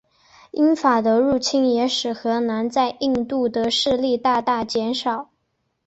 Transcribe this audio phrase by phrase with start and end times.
[0.49, 5.29] 英法的入侵也使荷兰在印度的势力大大减少。